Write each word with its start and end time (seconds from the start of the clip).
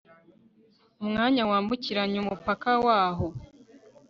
umwanya 1.01 1.41
wambukiranya 1.49 2.17
umupaka 2.23 2.69
waho 2.85 3.27